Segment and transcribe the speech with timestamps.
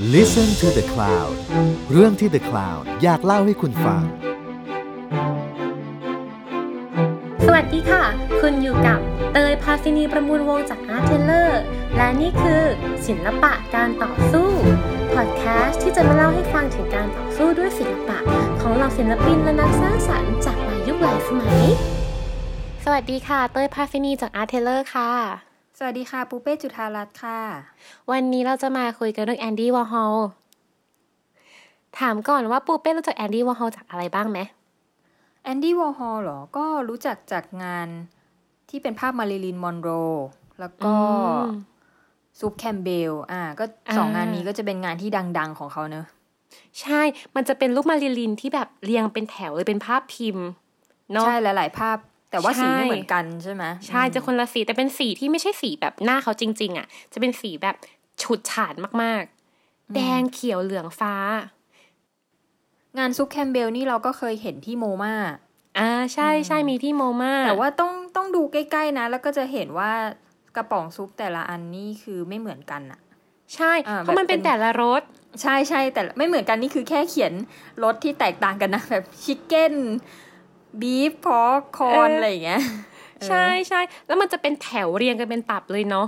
[0.00, 1.34] Listen to the Cloud
[1.92, 4.02] เรื่องที่ The Cloud อยากเล่าให้คุณฟัง
[7.46, 8.04] สวัสดีค่ะ
[8.40, 8.98] คุณอยู่กับ
[9.32, 11.62] เตยพาซินีประมูลวงจากอาร์เทเลอร์
[11.96, 12.62] และนี่คือ
[13.06, 14.50] ศิลปะการต่อสู้
[15.14, 18.18] พอดแคสต์ที่จะมาเล่าให้ฟังถึงการต่อสู้ด้วยศิลปะ
[18.60, 21.62] ของเหล่าศิลปินและนักสร้างสรรค์จากหลายยุคหลายสมัย
[22.84, 25.47] สวัสดีค่ะ เตยพาซินีจากอาร์เทเลอร์ค่ะ
[25.80, 27.40] สวัสดีค่ะ ปูเป้จุธารัตน์ค่ะ
[28.10, 30.16] วันนี้เราจะมาคุยกันเรื่องแอนดี้วอร์ฮอล
[31.98, 34.38] ถามก่อนว่าปูเป้รู้จักแอนดี้วอร์ฮอลจากอะไรบ้างไหม
[35.42, 37.88] แอนดี้วอร์ฮอลเหรอ ก็รู้จักจากงาน
[38.68, 39.88] ที่เป็นภาพมาริลีนมอนโร
[40.60, 40.94] แล้วก็อื
[41.48, 41.48] ม
[42.38, 46.06] ซุปแคมป์เบลล์ อ่า ก็อ่าสองงานนี้ก็จะเป็นงานที่ดัง ๆ ของเขาเนอะ
[46.80, 47.00] ใช่
[47.34, 50.46] มันจะเป็นรูปมาริลินที่แบบเรียงเป็นแถวเลยเป็นภาพพิมพ์
[51.12, 51.96] เนาะใช่หลาย ๆ ภาพ
[52.30, 57.76] แต่ว่าใช่สีไม่เหมือนกันใช่ไหมใช่จะคนละสีแต่เป็นสีที่ไม่ใช่สีแบบหน้าเขาจริง ๆ อะ จะเป็นสีแบบ
[58.22, 61.14] ฉุดฉาดมากๆ แดงเขียวเหลืองฟ้า
[62.98, 65.14] งานซุปแคมเบลนี่เราก็เคยเห็นที่โมมา
[65.78, 69.92] อ่าใช่ใช่มีที่โมมาแต่ว่าต้องต้องดูใกล้ๆนะ แล้วก็จะเห็นว่า
[70.56, 73.00] กระป๋องซุปแต่ละอันนี่คือไม่เหมือนกันอะ
[73.54, 75.02] ใช่อ่าเพราะมันแบบเป็เป็นนแต่ละรส
[75.42, 77.32] ใช่ใช่แต่ไม่เหมือนกันนี่คือแค่เขียน
[77.84, 79.74] รสที่แตกต่างกันนะแบบชิคเก้น
[80.80, 81.40] บีฟพอ
[81.76, 82.62] คอนอะไรอย่างเงี้ย
[83.26, 86.06] ใช่ใช่แล้วมันจะเป็นแถวเรียงกันเป็นตับเลยเนาะ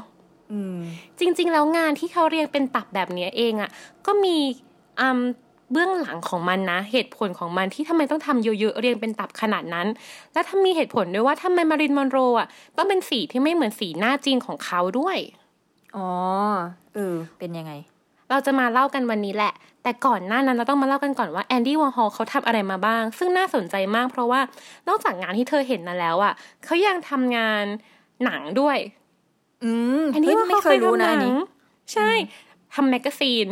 [0.52, 0.78] อืม
[1.18, 3.70] จริง ๆ แล้วงานที่เขาเรียงเป็นตับแบบเนี้ยเองอะ่ะ
[4.06, 4.36] ก็มี
[5.00, 5.20] อืม
[5.72, 9.86] เบื้องหลังของมันนะ เหตุผลของมันที่ทำไมต้องทำเยอะๆเรียงเป็นตับขนาดนั้น
[10.32, 15.18] และถ้ามีเหตุผลด้วยว่าทำไมมารินมอนโรอะต้องเป็นสีที่ไม่เหมือนสีหน้าจริงของเขาด้วย
[15.96, 16.08] อ๋อ
[16.94, 17.72] เออเป็นยังไง
[18.30, 24.40] เราจะมาเล่ากันวันนี้แหละ แต่ก่อนหน้านั้นเราต้องมาเล่ากันก่อนว่าแอนดี้วอร์ฮอลเขาทำอะไรมาบ้าง ซึ่งน่าสนใจมากเพราะว่า
[24.88, 26.32] นอกจากงานที่เธอเห็นนั้นแล้วอะ
[26.64, 27.64] เขายังทำงาน
[28.24, 28.78] หนังด้วย
[29.64, 31.32] อืมแอนดี้เฮ้ยวอร์ฮไม่เคยรู้นะอันนี้
[31.92, 32.10] ใช่
[32.74, 33.46] ทำ magazine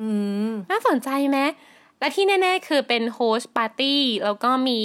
[0.00, 0.08] อื
[0.48, 1.38] ม น่าสนใจไหม
[1.98, 4.80] และที่แน่ ๆ คือเป็น host ปาร์ตี้แล้วก็มี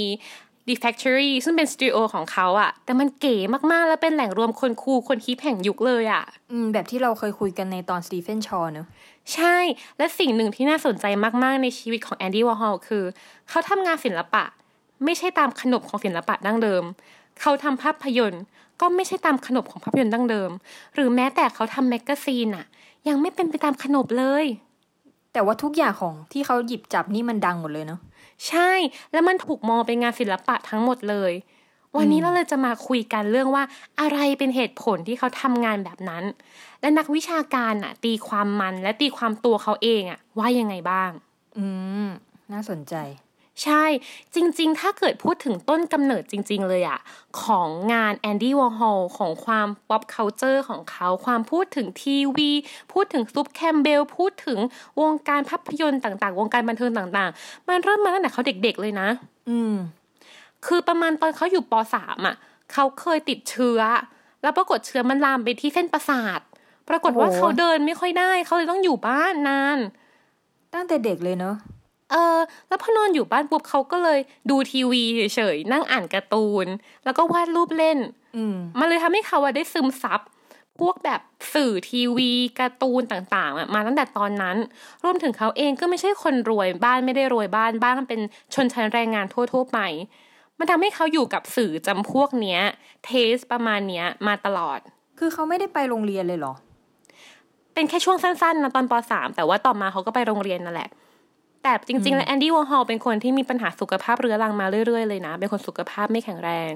[0.67, 3.35] The Factory ซึ่งเป็นสตูดิโอของเขาอะแต่มันเก๋
[3.71, 8.87] มากๆ แล้วเป็นแหล่งรวมคน cool คน hip แห่งยุคเลยอะอืม แบบที่เราเคยคุยกันในตอนสตีเฟนชอร์เนอะ
[9.33, 9.57] ใช่
[9.97, 11.05] และสิ่งหนึ่งที่น่าสนใจ
[11.43, 13.03] มากๆ ในชีวิตของแอนดี้วอร์ฮอลคือ
[13.49, 14.43] เขาทำงานศิลปะ
[15.03, 16.83] ไม่ใช่ตามขนบของศิลปะดั้งเดิม
[17.41, 18.43] เขาทำภาพยนตร์
[18.81, 20.51] ก็ไม่ใช่ตามขนบของภาพยนตร์ดั้งเดิม
[20.93, 22.65] หรือแม้แต่เขาทำ magazine อะ
[23.07, 24.45] ยังไม่เป็นไปตามขนบเลย
[25.33, 27.99] แต่ว่าทุกอย่างของที่เขาหยิบจับนี่มันดังหมดเลยเนอะ
[28.47, 28.71] ใช่
[29.11, 31.31] แล้วมันถูกมองเป็นงานศิลปะทั้งหมดเลย
[31.97, 33.63] วันนี้เราเลยจะมาคุยกันเรื่องว่า
[34.01, 36.23] อะไรเป็นเหตุผลที่เขาทำงานแบบนั้น
[36.81, 41.11] และนักวิชาการน่ะ ตีความมันและตีความตัวเขาเองอะว่ายังไงบ้าง
[41.57, 41.65] อื
[42.05, 42.07] ม
[42.51, 42.95] น่าสนใจ
[43.63, 43.83] ใช่
[44.35, 46.99] จริง ๆ ถ้าเกิดพูดถึงต้นกำเนิดจริง ๆ เลยอะ
[47.43, 52.51] ของงานแอนดี้วอร์ฮอลของความ pop culture ของเขาความพูดถึงทีวี
[52.93, 54.59] พูดถึงซุปแคมป์เบลล์ พูดถึง
[55.01, 59.07] วงการภาพยนตร์ต่าง ๆ วงการบันเทิงต่าง ๆ มันเริ่มมาตั้งแต่เขาเด็ก ๆ เลยนะ
[59.49, 59.75] อืม
[60.65, 62.35] คือประมาณตอนเขาอยู่ปสามอะ
[62.73, 63.79] เขาเคยติดเชื้อ
[64.41, 66.39] แล้วปรากฏเชื้อมันลามไปที่เส้นประสาท
[66.89, 69.77] ปรากฏว่าโอ้โหเขาเดินไม่ค่อยได้ เขาเลยต้องอยู่บ้านนาน
[70.73, 71.55] ตั้งแต่เด็กเลยเนอะ
[72.11, 72.37] เออ
[72.67, 74.19] แล้วพอนอนอยู่บ้านปุ๊บเขาก็เลย
[74.49, 75.03] ดูทีวี
[75.35, 76.67] เฉยๆนั่งอ่านการ์ตูน
[77.03, 77.97] แล้วก็วาดรูปเล่น
[78.37, 80.21] อืมมันเลยทำให้เขาอะได้ซึมซับ
[80.79, 81.21] พวกแบบ
[81.53, 84.57] สื่อทีวีการ์ตูนต่างๆอะมาตั้งแต่ตอนนั้น
[85.03, 88.21] รวมถึงเขาเองก็ไม่ใช่คนรวยบ้านไม่ได้รวยบ้านบ้านมันเป็น
[88.53, 89.79] ชนชั้นแรงงานทั่วๆไป
[90.59, 92.61] มันทำให้เขาอยู่กับสื่อจำพวกเนี้ย
[93.05, 94.79] taste ประมาณเนี้ยมาตลอด
[95.19, 96.53] คือเขาไม่ได้ไปโรงเรียนเลยเหรอ
[97.73, 100.89] เป็นแค่ช่วงสั้นๆนะตอนป .3 แต่ว่าต่อมาเขาก็ไปโรงเรียนนั่นแหละ
[101.63, 106.73] แต่จริง ๆ แล้วแอนดี้วอร์ฮอลเป็นคนที่มีปัญหาสุขภาพเรื้อรังมาเรื่อยๆเลยนะ เป็นคนสุขภาพไม่แข็งแรง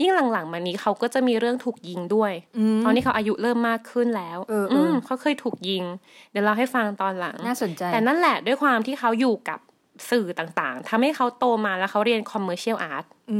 [0.00, 5.84] ยิ่งหลังๆมานี้เขาก็จะมีเรื่องถูกยิงด้วยอืมตอนนี้เขาอายุเริ่มมากขึ้นแล้วเออเอออืมเขาเคยถูกยิง
[6.30, 9.58] เดี๋ยวเราให้ฟังตอนหลัง น่าสนใจ แต่นั่นแหละด้วยความที่เขาอยู่กับ
[10.10, 13.38] สื่อต่างๆทำให้เขาโตมาแล้วเขาเรียน commercial art อื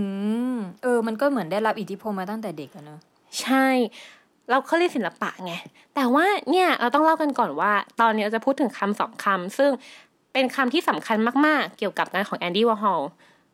[0.55, 3.01] มเออ มันก็เหมือนได้รับอิทธิพลมาตั้งแต่เด็กอะเนอะ
[3.41, 3.67] ใช่
[4.49, 5.53] เราเขาเรียนศิลปะไง
[5.95, 9.71] แต่ว่าเนี่ยเราต้องเล่ากันก่อนว่า ตอนนี้เราจะพูดถึงคำสองคำซึ่ง
[10.33, 13.01] เป็นคำที่สำคัญมากๆ เกี่ยวกับงานของแอนดี้วอร์ฮอล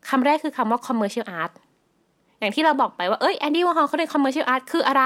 [0.08, 1.52] คำแรกคือคำว่า commercial art
[2.40, 5.04] อย่างที่เราบอกไปว่า เอ้ยแอนดี้วอร์ฮอลเขาเรียน commercial art คืออะไร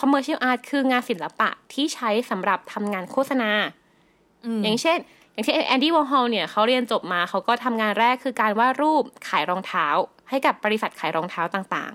[0.00, 3.50] commercial art คืองานศิลปะที่ใช้สำหรับทำงานโฆษณา
[4.44, 4.98] อืมอย่างเช่น
[5.32, 9.86] อย่างที่แอนดี้วอร์ฮอลเนี่ยเขาเรียนจบมาเขาก็ทำงานแรกคือการวาดรูปขายรองเท้า
[10.28, 11.92] ให้กับบริษัทขายรองเท้าต่าง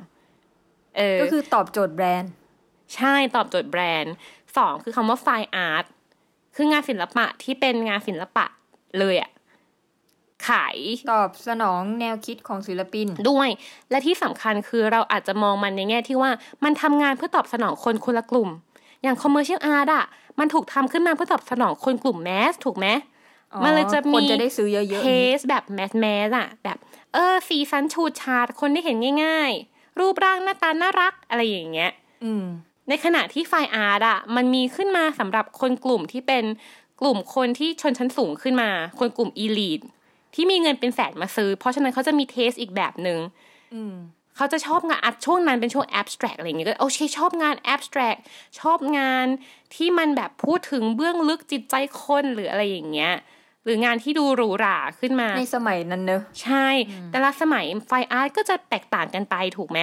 [0.47, 2.31] ๆเออก็คือตอบโจทย์แบรนด์
[2.95, 4.13] ใช่ตอบโจทย์แบรนด์
[4.57, 5.85] สองคือคำว่า fine art
[6.55, 8.45] คืองานศิลปะที่เป็นงานศิลปะ
[8.99, 9.31] เลยอะ
[10.47, 10.77] ขาย
[11.11, 13.49] ตอบสนองแนวคิดของศิลปินด้วย
[13.89, 16.31] และที่สำคัญคือเราอาจจะมองมันในแง่ที่ว่า
[16.63, 18.49] มันทำงานเพื่อตอบสนองคนคนละกลุ่ม
[19.03, 20.05] อย่าง commercial art อะ
[20.39, 23.16] มันถูกทำขึ้นมาเพื่อตอบสนองคนกลุ่มแมสถูกไหมอ๋อ
[23.63, 26.77] มันเลยจะคมีนจะได้ซื้อเยอะๆเทสแบบแมสแมสอะแบบ
[27.13, 31.91] เออสีสันฉูดฉาดคนได้เห็นง่าย ๆ รูปร่างหน้าตาน่ารักอะไรอย่างเงี้ย
[32.23, 32.45] อืม
[32.89, 36.43] ในขณะที่ไฟอาร์ตอะมันมีขึ้นมาสำหรับคนกลุ่มที่เป็น
[37.01, 39.81] กลุ่มคนที่ชนชั้นสูงขึ้นมา คนกลุ่ม elite
[40.35, 43.19] ที่มีเงินเป็นแสนมาซื้อ เพราะฉะนั้นเขาจะมี taste อีกแบบหนึ่ง
[43.73, 43.95] อืม
[44.35, 48.15] เขาจะชอบงาน art ช่วงนั้นเป็นช่วง abstract อะไรอย่างเงี้ยก็โอเคชอบงาน abstract
[48.59, 49.25] ชอบงาน
[49.75, 53.13] ที่มันแบบพูดถึงเบื้องลึกจิตใจคนหรืออะไรอย่างเงี้ย
[53.67, 56.67] หรืองานที่ดูหรูหราขึ้นมา ในสมัยนั้นเนอะใช่
[57.11, 59.81] แต่ละสมัย fine art ก็จะแตกต่างกันไปถูกไหม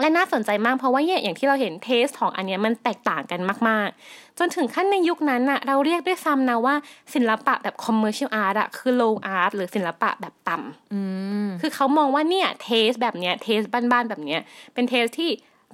[0.00, 6.74] และน่าสนใจมากเพราะว่าเนี่ยอย่างที่เราเห็น taste ของอันเนี้ยมันแตกต่างกันมาก ๆ จนถึงขั้นในยุคนั้นน่ะเราเรียกด้วยซ้ำนะว่า
[7.14, 11.00] ศิลปะแบบ commercial art อะคือ low art หรือศิลปะแบบต่ำอื
[11.44, 14.40] มคือเขามองว่าเนี่ย taste แบบเนี้ย taste บ้านๆแบบเนี้ย
[14.74, 15.30] เป็น taste ที่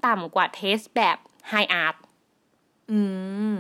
[0.07, 1.17] ต่ำกว่าเทสแบบ
[1.53, 1.97] high art
[2.91, 2.99] อื
[3.53, 3.55] ม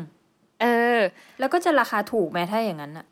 [0.60, 0.66] เอ
[0.96, 0.98] อ
[1.38, 3.06] แล้วก็จะราคาถูกไหมถ้าอย่างนั้นอะ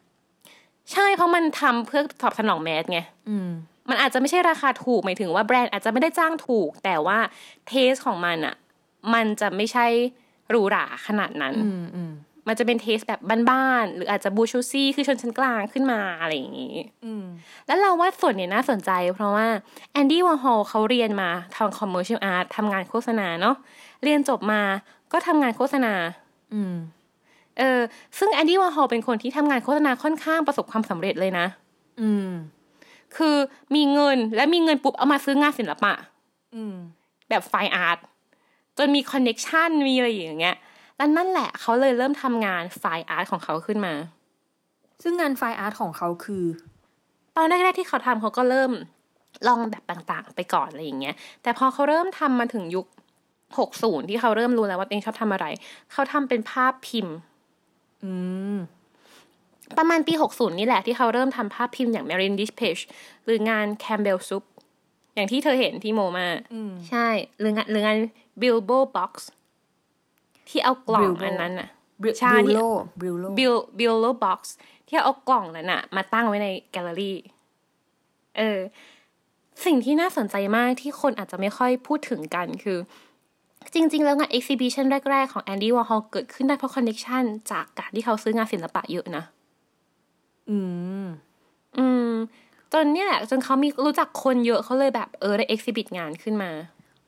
[0.92, 3.48] ใช่เพราะมันทำเพื่อตอบสนอง mass ไงอืม
[3.90, 7.18] มันอาจจะไม่ใช่ราคาถูกหมายถึงว่าแบรนด์อาจจะไม่ได้จ้างถูก แต่ว่า
[7.68, 8.54] taste ของมันอะ
[9.14, 9.86] มันจะไม่ใช่
[10.50, 12.12] หรูหราขนาดนั้นอืมอืม
[12.48, 13.20] มันจะเป็น taste แบบ
[13.50, 17.24] บ้านๆหรืออาจจะ bourgeoisie คือชนชั้นกลางขึ้นมาอะไรอย่างนี้อืม
[17.66, 19.46] แล้วเราว่าส่วนเนี้ยน่าสนใจ เพราะว่า
[19.92, 23.56] แอนดี้วอร์ฮอลเขาเรียนมาทาง commercial art ทำงานโฆษณาเนาะ
[24.04, 24.62] เรียนจบมา
[25.12, 25.92] ก็ทำงานโฆษณา
[26.54, 26.74] อืม
[27.58, 27.80] เออ
[28.18, 31.46] ซึ่งแอนดี้วอร์ฮอลเป็นคนที่ทำงานโฆษณาค่อนข้างประสบความสำเร็จเลยนะ
[32.00, 32.30] อืม
[33.16, 33.36] คือ
[33.74, 35.92] มีเงินและมีเงินปุ๊บเอามาซื้องานศิลปะ
[36.54, 36.74] อืม
[37.28, 37.98] แบบ fine art
[38.78, 40.56] จนมี connection มีอะไรอย่างเงี้ย
[40.96, 43.94] แล้วนั่นแหละเขาเลยเริ่มทำงาน fine art ของเขาขึ้นมา
[45.02, 46.44] ซึ่งงาน fine art ของเขาคือ
[47.36, 48.72] ตอนแรกๆที่เขาทำเขาก็เริ่ม
[49.46, 52.86] ลองแบบต่างๆ ไปก่อนอะไรอย่างเงี้ย แต่พอเขาเริ่มทำมาถึงยุค
[53.48, 55.46] 60ที่เขาเริ่มรู้แล้วว่าตัวเองชอบทำอะไร
[55.92, 57.16] เขาทำเป็นภาพพิมพ์
[58.04, 58.12] อื
[58.56, 58.58] ม
[59.78, 62.82] ประมาณปี 60 นี่แหละที่เขาเริ่มทำภาพพิมพ์อย่าง Marilyn Diptych
[63.24, 64.44] หรืองาน Campbell Soup
[65.14, 67.08] อย่างที่เธอเห็นที่ MoMA อืมใช่
[67.40, 67.98] หรืองานหรืองาน
[68.40, 69.12] Brillo Box
[70.48, 71.68] ที่เอากล่อง Bilbo อันนั้นอะ
[72.02, 74.54] บริใช่ Brillo Brillo บิล Brillo Box
[74.88, 77.18] ที่เอากล่องนั้นอะมาตั้งไว้ในแกลเลอรี่
[78.38, 78.60] เออ
[79.64, 82.78] สิ่งที่น่าสนใจมากที่คนอาจจะไม่ค่อยพูดถึงกันคือ
[83.74, 89.24] จริง ๆ แล้วงาน exhibition แรก ๆ ของแอนดี้วอร์ฮอลเกิดขึ้นได้เพราะคอนเน t ชันจากการที่เขาซื้องานศิลปะเยอะนะ
[90.50, 90.58] อื
[91.04, 91.06] ม
[91.78, 92.12] อืม
[92.72, 96.50] จนเนี่ยแหละจนเขามีรู้จักคนเยอะเขาเลยแบบเออได้ exhibit งานขึ้นมา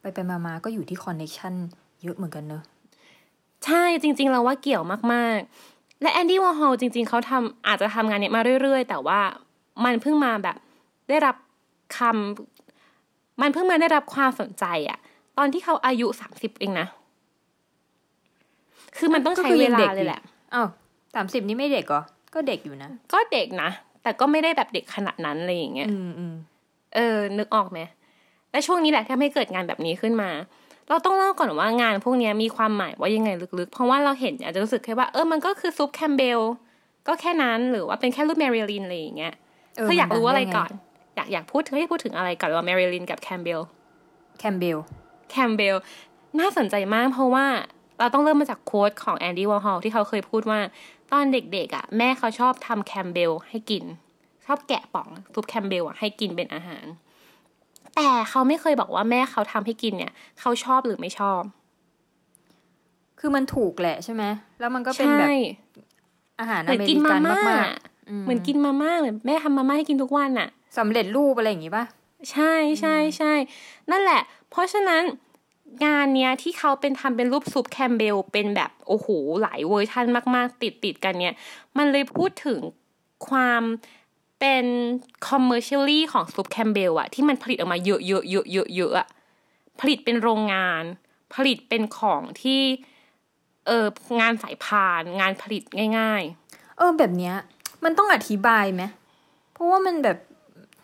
[0.00, 1.54] ไปไปมามาก็อยู่ที่คอนเน c ชัน
[2.02, 2.62] เยอะเหมือนกันเนอะ
[3.64, 5.38] ใช่จริง ๆ เราว่าเกี่ยวมาก
[5.70, 9.20] ๆ และแอนดี้วอร์ฮอลจริง ๆ เขาทำอาจจะทำงานเนี้ยมาเรื่อย ๆ แต่ว่า
[9.84, 10.56] มันเพิ่งมาแบบ
[11.08, 11.36] ได้รับ
[11.96, 14.99] คำมันเพิ่งมาได้รับความสนใจอะต
[15.40, 16.86] อนที่เขาอายุสามสิบเองนะ
[18.96, 20.20] คือมันต้องใช้เวลาเลยแหละ
[20.54, 20.68] อ้าว
[21.14, 22.02] สามสิบนี่ไม่เด็กเหรอ
[22.34, 23.70] ก็เด็กอยู่นะ ก็เด็กนะ
[24.02, 26.34] แต่ก็ไม่ได้แบบเด็กขนาดนั้นอะไรอย่างเงี้ยอืมอืม
[26.94, 27.80] เออ นึกออกไหม
[28.50, 30.30] และช่วงนี้แหละที่ทำให้เกิดงานแบบนี้ขึ้นมา
[30.88, 36.40] เราต้องเล่าก่อนว่างานพวกเนี้ยมีความหมายว่ายังไงลึกๆ เพราะว่าเราเห็นอาจจะรู้สึกแค่ว่าเออมันก็คือซุปแคมเบล
[37.06, 39.34] ก็แค่นั้นหรือว่าเป็นแค่รูปแมรี่ลินอะไรอย่างเงี้ย
[39.74, 40.70] เธออยากรู้อะไรก่อน
[41.16, 43.60] อยากอยากพูดให้พูดถึงอะไรก่อนว่าแมรี่ลินกับแคมเบล
[44.38, 44.78] แคมเบล
[45.30, 45.76] แคมเบล
[46.40, 47.46] น่าสนใจมากเพราะว่า
[47.98, 50.60] เราต้องเริ่มมาจาก quote ของแอนดี้วอร์ฮอลที่เขาเคยพูดว่า
[51.12, 53.84] ตอนเด็กๆอะ แม่เขาชอบทำแคมเบลให้กิน
[54.46, 56.84] ชอบแกะกระป๋องซุปแคมเบลอะให้กินเป็นอาหาร
[57.96, 61.42] แต่เขาไม่เคยบอกว่าแม่เขาทำให้กินเนี่ย เขาชอบหรือไม่ชอบ
[63.20, 64.24] คือมันถูกแหละใช่ไหม
[64.60, 65.32] แล้วมันก็เป็นแบบใช่
[66.40, 71.84] อาหารเหอมือนเมกินริมากันม่ามากๆเหมือนกินมาม่าเหมือนแม่ทำมาม่าให้กินทุกวันอะสำเร็จรูปอะไรอย่างงี้ป่ะ
[72.32, 73.32] ใช่ใช่ใช่
[73.90, 75.02] นั่นแหละ เพราะฉะนั้น
[75.84, 79.08] งานเนี้ยที่เขาเป็นทำเป็นรูปซุปแคมเบลเป็นแบบโอ้โห
[79.42, 81.34] หลายเวอร์ชันมาก ๆ ติดติดๆกันเนี่ย
[81.78, 82.60] มันเลยพูดถึง
[83.28, 83.62] ความ
[84.40, 84.66] เป็น
[85.28, 89.06] commercially ของซุปแคมเบลอะที่มันผลิตออกมาเยอะเยอะเยอะเยอะเยอะอะ
[89.80, 90.82] ผลิตเป็นโรงงาน
[91.34, 92.62] ผลิตเป็นของที่
[93.66, 93.86] เออ
[94.20, 95.62] งานสายพานงานผลิต
[95.98, 96.22] ง่าย
[96.76, 97.36] เออแบบเนี้ย
[97.84, 98.82] มันต้องอธิบายไหม
[99.52, 100.18] เพราะว่ามันแบบ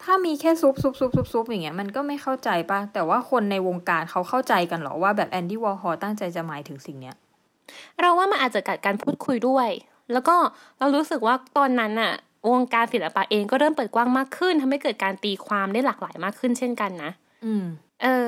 [0.05, 9.69] ถ้ามีแค่ซุปซุปซุปซุปซุปอย่างเงี้ยมันก็ไม่เข้าใจป่ะแต่ว่าคนในวงการเขาเข้าใจกันเหรอว่าแบบแอนดี้วอร์ฮอลตั้งใจจะหมายถึงสิ่งเนี้ยๆเราว่ามันอาจจะเกิดการพูดคุยด้วย
[10.13, 10.37] แล้วก็
[10.79, 12.13] เรารู้สึกว่าตอนนั้นอะ
[12.51, 17.13] วงการศิลปะเองก็เริ่มเปิดกว้างมากขึ้นทำให้เกิดการตีความได้หลากหลายมากขึ้นเช่นกันนะ
[17.45, 17.65] อืม
[18.03, 18.25] เออ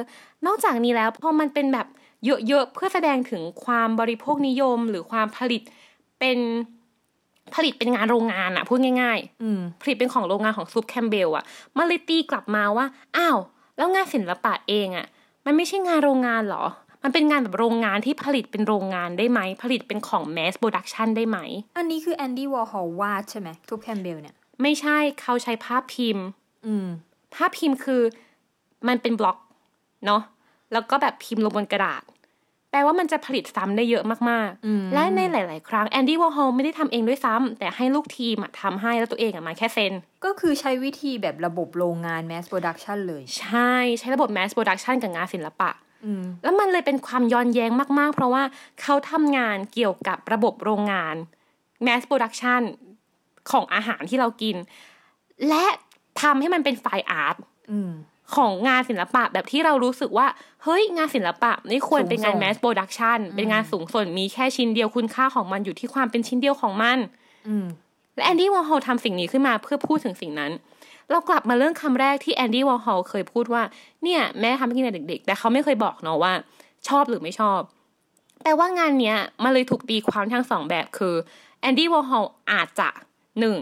[0.46, 1.87] นอกจากนี้แล้วพอมันเป็นแบบ
[2.25, 5.62] เยอะๆเพื่อแสดงถึงความบริโภคนิยมหรือความผลิต
[6.20, 6.38] เป็น
[7.56, 11.44] ผลิตเป็นงานโรงงานอะพูดง่ายอืมๆผลิตเป็นของโรงงานของซุปแคมเบลอะ
[11.76, 12.86] มันเลยตีกลับมาว่า
[13.16, 13.38] อ้าว
[13.76, 15.06] แล้วงานศิลปะเองอะ
[15.46, 16.64] มันไม่ใช่งานโรงงานเหรอ
[17.02, 21.38] มันเป็นงานแบบโรงงานที่ผลิตเป็นโรงงานได้ไหม ผลิตเป็นของ mass production ได้ไหม
[21.76, 26.26] อันนี้คือแอนดี้วอร์ฮอลวาดใช่ไหมทูบแคมเบลเนี่ย ไม่ใช่เขาใช้ภาพพิมพ์
[26.66, 26.86] อืม
[27.34, 28.02] ภาพพิมพ์คือ
[28.88, 29.38] มันเป็นบล็อก
[30.06, 30.22] เนาะ
[30.72, 32.02] แล้วก็แบบพิมพ์ลงบนกระดาษ
[32.70, 39.92] แปลว่ามันจะผลิตซ้ำได้เยอะมากอืมๆและในหลาย ๆ ครั้งแอนดี้วอร์ฮอลไม่ได้ทำเองด้วยซ้ำแต่ให้ลูกทีมอะทำให้แล้วตัวเองอะมาแค่เซ็น
[40.25, 45.70] ก็คือใช้วิธีแบบระบบโรงงาน mass production เลย ใช่ใช้ระบบ mass production กับงานศิลปะ
[46.04, 48.42] อืมแล้วมันเลยเป็นความย้อนแย้งมากๆ เพราะว่า
[48.82, 51.14] เขาทำงานเกี่ยวกับระบบโรงงาน
[51.87, 52.62] mass production
[53.50, 54.56] ของอาหารที่เรากิน
[55.48, 55.66] และ
[56.22, 57.37] ทำให้มันเป็น fine art
[57.70, 57.90] อืม
[58.37, 60.26] ของงานศิลปะแบบที่เรารู้สึกว่า
[60.64, 66.99] เฮ้ยงานศิลปะไม่ควรเป็นงานสูงส่ง mass production เป็นงานสูงส่งมีแค่ชิ้นเดียวคุณค่าของมันอยู่ที่ความเป็นชิ้นเดียวของมัน
[67.49, 67.66] อืม
[68.14, 70.52] และแอนดี้วอร์ฮอลทำสิ่งนี้ขึ้นมาเพื่อพูดถึงสิ่งนั้น
[71.11, 73.62] เรากลับมาเรื่องคำแรกที่แอนดี้วอร์ฮอลเคยพูดว่า
[74.02, 76.32] เนี่ยแม่ทำให้กินแต่เด็ก ๆ แต่เขาไม่เคยบอกเนาะว่า
[76.88, 77.61] ชอบหรือไม่ชอบ
[78.42, 81.14] แปลว่างานเนี้ยมันเลยถูกตีความทั้งสองแบบคือ
[81.61, 82.88] แอนดี้วอร์ฮอลอาจจะ
[83.40, 83.56] หนึ่ง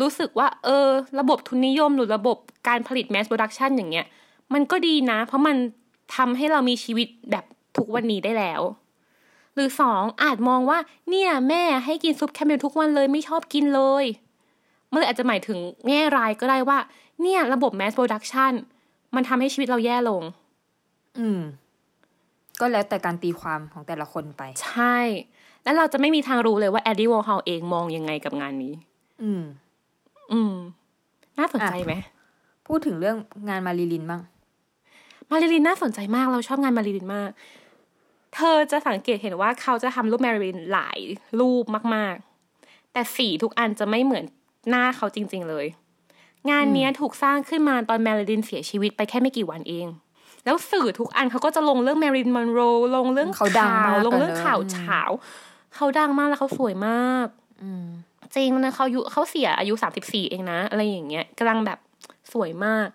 [0.00, 0.88] รู้สึกว่า เออ
[1.18, 2.38] ระบบทุนนิยมหรือระบบ
[2.68, 4.06] การผลิต mass production อย่างเงี้ย
[4.54, 5.56] มันก็ดีนะ เพราะมัน
[6.16, 7.44] ทำให้เรามีชีวิตแบบ
[7.76, 8.62] ทุกวันนี้ได้แล้ว
[9.54, 10.78] หรือสองอาจมองว่า
[11.10, 14.04] เนี่ยแม่ให้กินซุปแคมเบลทุกวันเลยไม่ชอบกินเลย
[14.90, 16.78] มันเลยอาจจะหมายถึงแง่ร้ายก็ได้ว่า
[17.22, 18.52] เนี่ยระบบ mass production
[19.14, 20.22] มันทำให้ชีวิตเราแย่ลง
[21.18, 21.40] อืม
[22.60, 24.98] ก็แล้วแต่การตีความของแต่ละคนไป ใช่
[25.64, 28.74] แล้วเราจะไม่มีทางรู้เลยว่าแอนดี้วอร์ฮอลเองมองยังไงกับงานนี้
[29.22, 29.42] อืม
[30.32, 30.54] อืม
[31.38, 31.92] น่าสนใจไหม
[32.66, 33.16] พูดถึงเรื่อง
[33.48, 34.22] งานมารีลินบ้าง
[35.30, 37.30] มาริลินน่าสนใจมาก เราชอบงานมาริลินมาก
[38.34, 40.98] เธอจะสังเกตเห็นว่าเขาจะทำรูปมาริลินหลาย
[41.40, 42.14] รูปมาก
[42.54, 44.24] ๆ แต่สีทุกอันจะไม่เหมือน
[44.70, 45.66] หน้าเขาจริง ๆ เลย
[46.50, 49.86] งานเนี้ยถูกสร้างขึ้นมาตอนมาริลินเสียชีวิตไปแค่ไม่กี่วันเอง
[50.44, 52.60] แล้วสื่อทุกอันเขาก็จะลงเรื่องมาริลินมอนโร
[52.96, 55.02] ลงเรื่องเขาดังมากข่วลงเรื่องอะเนอะข่าวอืมเพราะ
[55.74, 57.26] เขาดังมากแล้วเขาสวยมาก
[57.62, 57.86] อืม
[58.36, 61.78] จริงนะเขาอายุเขาเสียอายุสามสิบสี่เองนะ อะไรอย่างเงี้ยกำลังแบบ
[62.32, 62.86] สวยมาก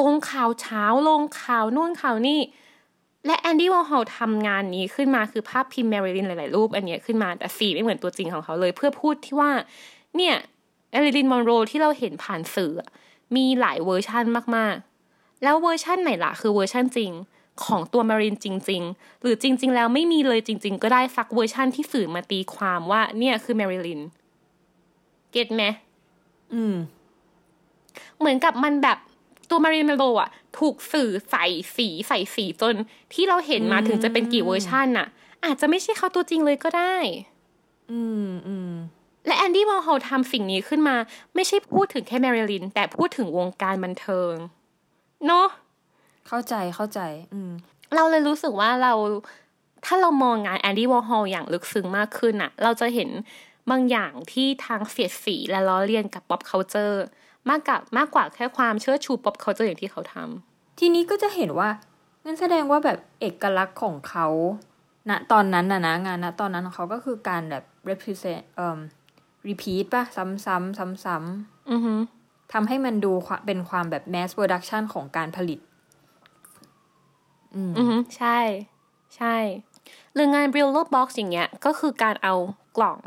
[0.00, 2.40] ลงข่าวเช้าลงข่าวนู่นข่าวนี่
[3.26, 9.50] และแอนดี้วอร์ฮอลทำงานนี้ขึ้นมาคือภาพพิมพ์แมริลินหลาย ๆ รูป อันเนี้ยขึ้นมาแต่สีไม่เหมือนตัวจริงของเขาเลย เพื่อพูดที่ว่า
[10.16, 10.34] เนี่ย
[10.90, 12.72] แมริลินมอนโรที่เราเห็นผ่านสื่อ
[13.36, 14.24] มีหลายเวอร์ชัน
[14.56, 14.74] มาก
[15.08, 17.12] ๆ แล้วเวอร์ชันไหนล่ะคือเวอร์ชันจริง
[17.64, 24.00] ของตัวแมริลินจริง ๆ หรือจริง ๆ แล้วไม่มีเลยจริง ๆ ก็ได้สักเวอร์ชันที่สื่อมาตีความว่าเนี่ยคือแมริลิน
[25.36, 25.64] get ไหม
[26.54, 26.76] อืม
[28.18, 28.98] เหมือนกับมันแบบ
[29.50, 32.74] ตัวแมริลินมอนโรอะ ถูกสื่อใส่สีใส่สีจน
[33.12, 35.06] ที่เราเห็นมาอืมถึงจะเป็นกี่เวอร์ชันน่ะ
[35.44, 36.96] อาจจะไม่ใช่เขาตัวจริงเลยก็ได้
[37.90, 38.72] อืมอืม
[39.26, 40.96] และแอนดี้วอลฮอลทำสิ่งนี้ขึ้นมา
[41.34, 44.34] ไม่ใช่พูดถึงแค่แมริลิน แต่พูดถึงวงการบันเทิง
[45.26, 45.46] เนาะ
[46.28, 47.00] เข้าใจเข้าใจ
[47.32, 47.50] อืม
[47.94, 48.92] เราเลยรู้สึกว่าเรา
[49.86, 53.10] ถ้าเรามองงานแอนดี้วอลฮอลอย่างลึกซึ้งมากขึ้นน่ะเราจะเห็น
[53.70, 56.96] บางอย่างที่ทั้งเสียดสีและล้อเลียนกับ pop culture
[57.48, 61.70] มากกับมากกว่าแค่ความเชิดชู pop culture อย่างที่เขาทำทีนี้ก็จะเห็นว่า
[62.24, 64.26] นั่นแสดงว่าแบบเอกลักษณ์ของเขา
[65.10, 68.78] ณตอนนั้นนะนะงานณตอนนั้นของเขาก็คือการแบบ represent เอ่อ
[69.48, 75.58] repeat ป่ะ ซ้ำๆซ้ำอือฮึๆทำให้มันดูความเป็นความแบบ mass production ของการผลิต
[77.54, 78.38] อืมอือฮึใช่
[79.16, 79.36] ใช่
[80.14, 82.34] หรืองาน Brillo Box อย่างเงี้ย ก็คือการเอา
[82.76, 82.98] กล่อง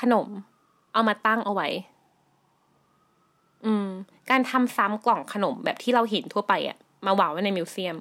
[0.00, 0.28] ขนม
[0.92, 1.68] เอามาตั้งเอาไว้
[3.64, 3.88] อืม
[4.30, 6.76] การทำซ้ำกล่องขนมแบบที่เราเห็นทั่วไปอะ
[7.06, 7.96] มาวางไว้ในมิวเซียม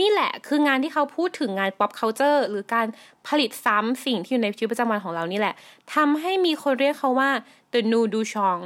[0.00, 2.86] นี่แหละคืองานที่เขาพูดถึงงาน pop culture หรือการ
[3.28, 5.54] ผลิตซ้ำสิ่งที่อยู่ในชีวิตประจำวันของเรานี่แหละ
[5.94, 7.30] ทำให้มีคนเรียกเขาว่า
[7.72, 8.62] the new Duchamp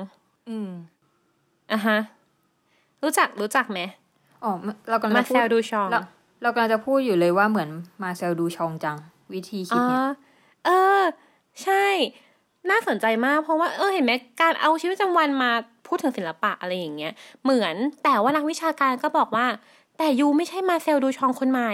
[0.49, 0.71] อืม
[1.73, 1.99] อะฮะ
[3.03, 3.81] รู้จักรู้จักไหม
[4.45, 4.53] อ๋อ
[4.91, 6.01] เรากำลังมาจะพูเซดลดูชองเรา
[6.43, 7.69] เรากำลังจะพูดอยู่เลยว่าเหมือน
[8.03, 8.97] มาเซลดูชองจัง
[9.33, 10.09] วิธีคิดเนี่ยอ๋อ
[10.65, 10.71] เอ
[11.01, 11.03] อ
[11.63, 11.87] ใช่
[12.71, 15.51] น่าสนใจมาก เพราะว่าเออเห็นไหมการเอาชีวิตประจำวันมา
[15.87, 17.13] พูดถึงศิลปะอะไรอย่างเงี้ย
[17.45, 19.47] เหมือนแต่ว่านักวิชาการก็บอกว่า
[19.99, 21.71] แต่ยูไม่ใช่มาเซลดูชองคนใหม่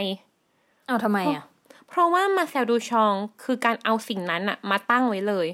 [0.87, 1.45] เอาทำไมอะ
[1.89, 5.49] เพราะว่ามาเซลดูชองคือการเอาสิ่งนั้นอะมาตั้งไว้เลย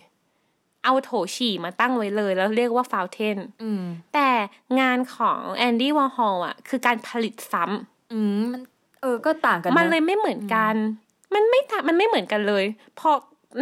[0.85, 4.29] เอาโถฉี่มาตั้งไว้เลย แล้วเรียกว่าฟาวเทนอืมแต่
[4.81, 8.63] งานของแอนดี้วอร์ฮอลอะคือการผลิตซ้ำอืมมัน
[9.03, 10.75] เออก็ต่างกัน มันนะเลยไม่เหมือนกัน
[11.35, 12.65] มันไม่ต่างมันไม่เหมือนกันเลย
[12.99, 13.11] พอ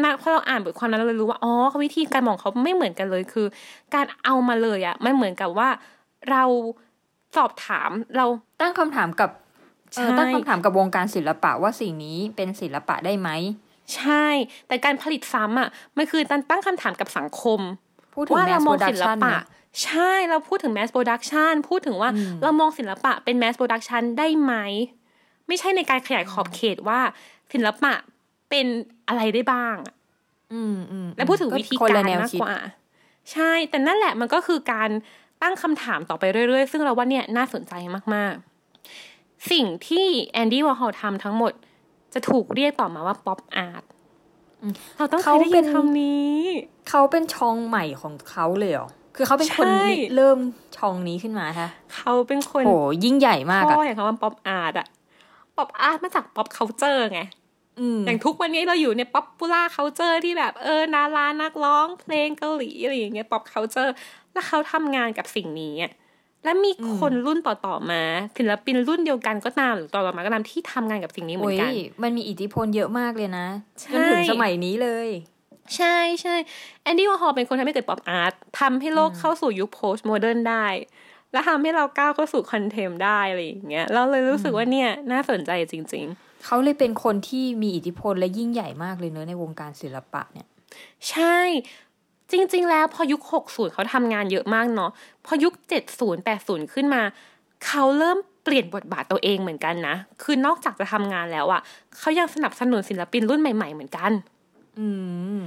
[0.04, 1.52] นะพอเราอ่านบทความนั้นเราเลยรู้ว่าอ๋อ
[1.84, 3.46] วิธีการมองเขาไม่เหมือนกันเลยคือ
[3.94, 5.68] การเอามาเลยอะมันเหมือนกับว่า
[6.30, 6.42] เรา
[7.36, 8.26] สอบถามเรา
[8.60, 9.30] ตั้งคำถามกับ
[9.96, 13.28] เออใช่ตั้งคำถามกับวงการศิลปะว่าสิ่งนี้เป็นศิลปะได้ไหม
[13.96, 14.26] ใช่
[14.68, 17.60] แต่การผลิตซ้ำอะมันคือการตั้งคำถามกับสังคม
[18.14, 19.38] พูดถึงว่าแมเราสมโปอรงดักศิลชันปะ
[19.84, 24.54] ใช่เราพูดถึง mass production พูดถึงว่าอืมเรามองศิลปะเป็น mass production ได้ไหม
[25.48, 27.00] ไม่ใช่ในการขยายขอบเขตว่า
[27.52, 27.92] ศิลปะ
[28.50, 28.66] เป็น
[29.08, 29.94] อะไรได้บ้างอะ
[30.52, 32.56] อืมอืมและพูดถึงวิธีคนการละแนวมากคิดกว่า
[33.32, 34.90] ใช่ แต่นั่นแหละมันก็คือการ
[35.42, 37.74] ตั้งคำถามต่อไปเรื่อยๆ ซึ่งเราว่าเนี่ยน่าสนใจ
[38.14, 41.52] มากๆ สิ่งที่แอนดี้วอร์ฮอลทำทั้งหมด
[42.14, 43.82] จะถูกเรียกต่อมาว่า pop art
[44.98, 46.36] เราต้องเคยได้ยินคำนี้
[46.88, 49.86] เขาเป็นช่องใหม่ของเขาเลยเหรอคือเขาเป็นคนใช่
[50.16, 50.38] เริ่ม
[50.76, 52.70] ช่องนี้ขึ้นมาคะเขาเป็นคนโห
[53.04, 54.86] ยิ่งใหญ่มากพ่อะออย่างคำว่า pop art อะ
[55.56, 57.20] pop art มาจาก pop cultureร์ไง
[57.80, 63.94] อืมอย่างทุกวันนี้เราอยู่ใน popular culture ที่แบบเออนารานักร้องเพลงเกาหลีอะไรอย่างเงี้ย pop culture
[64.32, 65.92] แล้วเขาทำงานกับสิ่งนี้อะ
[66.44, 68.02] และมีคนรุ่นต่อๆมา
[68.38, 73.46] ศิลปินรุ่นเดียวกันก็ตามหรือต่อๆมาก็ตามที่ทำงานกับสิ่งนี้เหมือนกันโอ้ยมันมีอิทธิพลเยอะมากเลยนะ
[73.80, 75.08] ใช่จนถึงสมัยนี้เลย
[75.76, 76.34] ใช่ใช่
[76.82, 80.66] แอนดี้วอร์ฮอลเป็นคนทำให้เกิด pop art ทำให้โลกเข้าสู่ยุค postmodern ได้
[81.32, 90.46] และทำให้เราก้าวเข้าสู่ contemp ได้อะไรอย่างเงี้ยเราเลยรู้สึกว่าเนี่ยน่าสนใจจริง ๆ เขาเลยเป็นคนที่มีอิทธิพลและยิ่งใหญ่มากเลยเนอะในวงการศิลปะเนี่ย
[91.10, 91.38] ใช่
[92.30, 94.90] จริง ๆ แล้วพอยุค 60 เขาทำงานเยอะมากเนาะ
[95.26, 95.52] พอยุค
[95.92, 97.02] 70 80 ขึ้นมา
[97.66, 101.60] เขาเริ่มเปลี่ยนบทบาทตัวเองเหมือนกันนะ คือนอกจากจะทำงานแล้วอะ
[101.98, 104.12] เขายังสนับสนุนศิลปินรุ่นใหม่ ๆ เหมือนกัน
[104.78, 104.86] อื
[105.36, 105.38] ม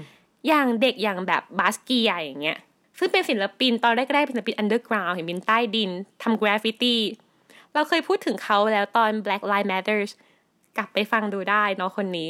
[0.48, 2.58] อย่างเด็กอย่างแบบบาสเกียอย่างเงี้ย
[2.98, 5.90] ซึ่งเป็นศิลปินตอนแรกๆเป็นศิลปิน underground เห็นเป็นใต้ดิน
[6.24, 7.02] ทำกราฟฟิตี้
[7.74, 10.12] เราเคยพูดถึงเขาแล้วตอน Black Lives Matters
[10.80, 12.30] กลับไปฟังดูได้เนาะคนนี้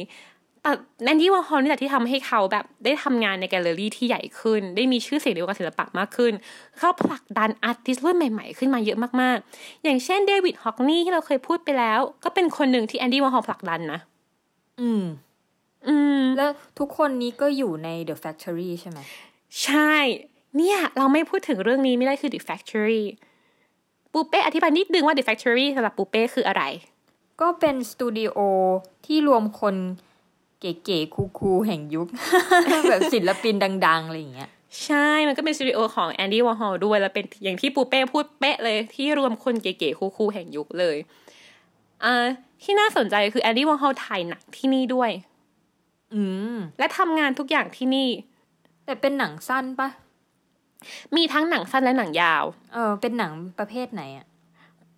[0.62, 0.72] แต่
[1.04, 6.32] แอนดี้วอร์ฮอลนี่แหละที่ทำให้เขาแบบได้ทำงานในแกลเลอรี่ที่ใหญ่ขึ้น ได้มีชื่อเสียงในวงการศิลปะมากขึ้น
[6.78, 14.00] เขาผลักดัน artist รุ่นใหม่ๆ ขึ้นมาเยอะมากๆ อย่างเช่นเดวิดฮอกนีย์ที่เราเคยพูดไปแล้ว ก็เป็นคนหนึ่งที่แอนดี้วอร์ฮอลผลักดันนะ
[14.80, 15.04] อืม
[15.88, 18.98] อืม แล้วทุกคนนี้ก็อยู่ใน The Factory ใช่ไหม
[19.64, 19.94] ใช่
[20.56, 23.02] เนี่ย เราไม่พูดถึงเรื่องนี้ไม่ได้คือ The Factory
[24.12, 26.62] ปูเป้อธิบายนิดนึงว่า The Factory สำหรับปูเป้คืออะไร
[27.40, 28.36] ก็เป็นสตูดิโอ
[29.06, 29.74] ที่รวมคน
[30.60, 32.08] เก๋ๆ cool ๆแห่งยุค
[32.90, 33.54] แบบศิลปิน
[33.86, 34.50] ดัง ๆ อะไรอย่างเงี้ย
[34.84, 40.96] ใช่ มันก็เป็นสตูดิโอของแอนดี้วอร์ฮอลด้วย แล้วเป็นอย่างที่ปูเป้พูดเป๊ะเลยที่รวมคนเก๋ๆ cool ๆแห่งยุคเลย
[42.04, 42.26] อ่า
[42.62, 45.10] ที่น่าสนใจคือแอนดี้วอร์ฮอลถ่ายหนังที่นี่ด้วย
[46.14, 46.22] อื
[46.54, 48.08] ม และทำงานทุกอย่างที่นี่
[48.84, 49.88] แต่เป็นหนังสั้นปะ
[51.16, 54.26] มีทั้งหนังสั้นและหนังยาว เออ เป็นหนังประเภทไหนอะ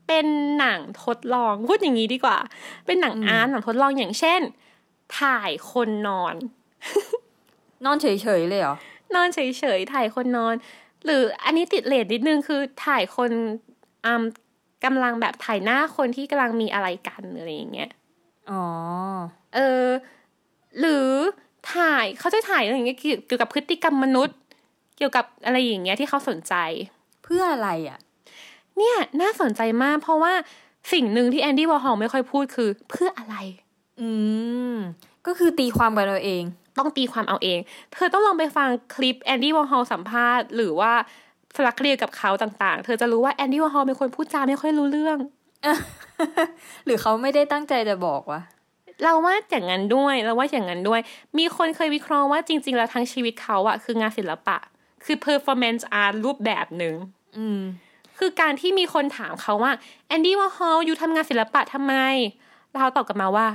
[0.06, 0.26] เป็น
[0.58, 2.38] หนังทดลองพูดอย่างนี้ดีกว่า
[2.86, 4.40] เป็นหนัง art หนังทดลองอย่างเช่น
[5.20, 6.34] ถ่ายคนนอน
[7.84, 8.06] นอนเฉ
[8.40, 8.76] ยๆเลยเหรอ
[9.14, 9.38] นอนเฉ
[9.76, 10.54] ยๆถ่ายคนนอน
[11.04, 13.30] หรืออันนี้ติดเรทนิดนึงคือถ่ายคน
[14.04, 14.22] อืม
[14.84, 17.90] กำลังแบบถ่ายหน้าคนที่กำลังมีอะไรกันอะไรอย่างเงี้ย
[18.50, 18.64] อ๋อ
[19.54, 19.86] เออ
[20.80, 21.08] หรือ
[21.74, 24.38] ถ่ายเขาจะถ่ายอะไรอย่างเงี้ยเกี่ยวเกี่ยวกับพฤติกรรมมนุษย์
[24.96, 26.54] เกี่ยวกับอะไรอย่างเงี้ยที่เขาสนใจ
[27.24, 27.98] เพื่ออะไรอะ
[28.78, 30.32] เนี่ยน่าสนใจมาก เพราะว่า
[30.92, 33.37] สิ่งหนึ่งที่แอนดี้วอร์ฮอลไม่ค่อยพูดคือเพื่ออะไร
[34.00, 34.08] อื
[34.74, 34.76] ม
[35.26, 36.42] ก็คือตีความกันเราเอง
[36.78, 37.58] ต้องตีความเอาเอง
[37.92, 40.92] เธอต้องลองไปฟังคลิปแอนดี้วอร์ฮอลสัมภาษณ์ หรือว่า
[41.56, 45.18] สลักเรียนกับเขาต่างๆ เธอจะรู้ว่าแอนดี้วอร์ฮอลเป็นคนพูดจาไม่ค่อยรู้เรื่อง
[46.85, 48.40] หรือเขาไม่ได้ตั้งใจจะบอกวะ
[49.02, 51.00] เราว่าอย่างนั้นด้วยเราว่าอย่างนั้นด้วย
[51.38, 54.56] มีคนเคยวิเคราะห์ว่าจริง ๆ แล้วทั้งชีวิตเขาอะคืองานศิลปะ
[55.04, 56.94] คือ performance art รูปแบบหนึ่ง
[57.38, 57.61] อืม
[58.18, 59.72] คือการที่มีคนถามเขาว่า
[60.07, 61.94] แอนดี้วอร์ฮอล you ทำงานศิลปะทำไม
[62.75, 63.48] เขาตอบกลับมาว่า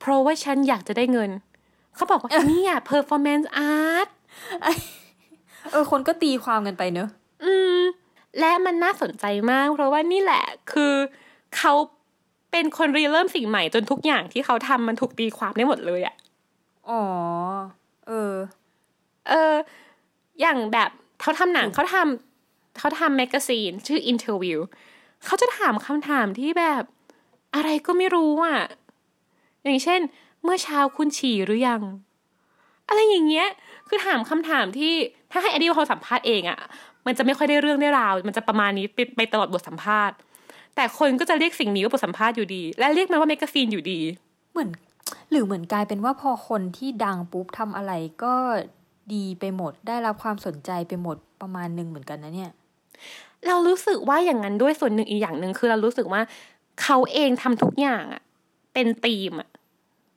[0.00, 1.30] เพราะว่าฉันอยากจะได้เงิน
[1.94, 4.08] เขาบอกว่าเนี่ย performance art
[5.70, 7.08] เออคนก็ตีความกันไปเนอะ
[7.44, 7.80] อืม
[8.40, 10.94] และมันน่าสนใจมาก เพราะว่านี่แหละคือ
[11.56, 11.72] เขา
[12.50, 16.14] เป็นคนริเริ่มสิ่งใหม่จนทุกอย่างที่เขาทำมันถูกตีความได้หมดเลยอะ
[16.88, 17.02] อ๋อ
[18.06, 18.34] เออ
[19.28, 19.54] เออ
[20.40, 20.90] อย่างแบบ
[21.20, 22.35] เขาทำหนังเขาทำ
[22.78, 24.58] เขาทำแมกกาซีนชื่อ Interview
[25.24, 26.82] เขาจะถามคำถามที่แบบ
[27.54, 28.60] อะไรก็ไม่รู้อะ
[29.64, 30.00] อย่างเช่น
[30.42, 31.82] เมื่อเช้าคุณฉี่หรือยัง
[32.88, 33.48] อะไรอย่างเงี้ย
[33.88, 34.92] คือถามคำถามที่
[35.30, 36.58] ถ้าให้อดีวเขาสัมภาษณ์เองอะ
[37.06, 40.16] มันจะไม่ค่อยได้เรื่องได้ราว มันจะประมาณนี้ไปไปตลอดบทสัมภาษณ์
[40.74, 44.00] แต่คนก็จะเรียกสิ่งนี้ว่าบทสัมภาษณ์อยู่ดี และเรียกมันว่าแมกกาซีนอยู่ดี
[44.52, 44.70] เหมือน
[45.30, 47.92] หรือเหมือนกลายเป็นว่าพอคนที่ดังปุ๊บทำอะไร
[48.24, 48.34] ก็
[49.14, 52.50] ดีไปหมด ได้รับความสนใจไปหมดประมาณหนึ่งเหมือนกันนะเนี่ย
[53.48, 56.22] เรารู้สึกว่าอย่างนั้นด้วยส่วนหนึ่งอีกอย่างหนึ่งคือเรารู้สึกว่า
[56.82, 58.22] เขาเองทำทุกอย่างอะ
[58.72, 59.50] เป็นธีมอะ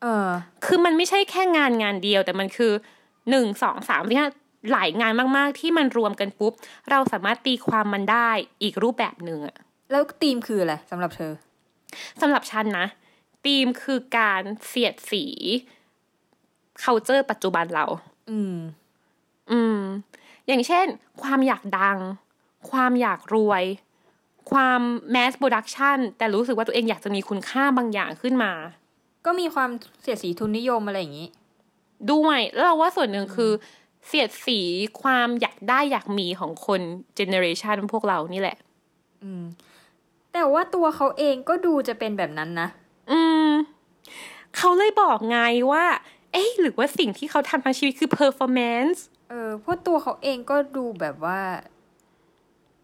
[0.01, 0.29] เออ
[0.65, 2.71] คือมันไม่ใช่แค่งานงานเดียว แต่มันคือ
[3.29, 4.25] หนึ่งสองสามเนี่ย
[4.71, 6.53] หลายงานมากๆ ที่มันรวมกันปุ๊บ
[6.89, 8.29] เราสามารถตีความมันได้
[8.63, 9.57] อีกรูปแบบหนึ่งอะ
[9.91, 11.33] แล้วธีมคืออะไรสำหรับเธอ
[12.21, 12.87] สำหรับฉันนะ
[13.45, 15.25] ธีมคือการเสียดสี
[16.83, 17.85] culture ปัจจุบันเรา
[18.29, 18.55] อืม
[19.51, 19.79] อืม
[20.47, 20.85] อย่างเช่น
[21.21, 21.97] ความอยากดัง
[22.69, 23.63] ความอยากรวย
[24.51, 24.81] ความ
[25.15, 28.51] mass production แต่รู้สึกว่าตัวเองอยากจะมีคุณค่าบางอย่างขึ้นมา
[29.25, 29.69] ก็มีความ
[30.01, 31.29] เสียดสีทุนนิยมอะไรอย่างนี้
[32.11, 33.51] ด้วยแล้วเราว่าส่วนหนึ่งคือ
[34.07, 34.59] เสียดสี
[35.01, 36.81] ความอยากได้อยากมีของคน
[37.15, 38.57] generation พวกเรานี่แหละ
[39.23, 39.43] อืม
[40.33, 42.69] แต่ว่าตัวเขาเองก็ดูจะเป็นแบบนั้นนะ
[43.11, 43.49] อืม
[44.57, 45.39] เขาเลยบอกไง
[45.71, 45.85] ว่า
[46.31, 51.39] เอ๊ะหรือว่าสิ่งที่เขาทำทั้งชีวิตคือ performance เออเพราะตัวเขาเองก็ดูแบบว่า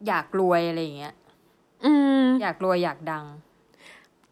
[0.08, 1.14] อยากรวยอะไรอย่างเงี้ย
[1.86, 3.26] อืม อยากรวยอยากดัง